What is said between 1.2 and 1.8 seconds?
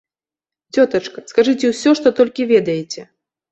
скажыце